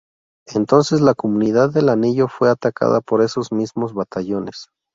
Entonces 0.55 0.99
la 0.99 1.13
Comunidad 1.13 1.71
del 1.73 1.87
Anillo 1.89 2.27
fue 2.27 2.49
atacada 2.49 3.01
por 3.01 3.21
esos 3.21 3.51
mismos 3.51 3.93
batallones. 3.93 4.69